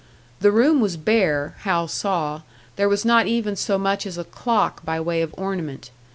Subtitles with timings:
[0.39, 2.41] The room was bare, Hal saw
[2.75, 5.91] there was not even so much as a clock by way of ornament.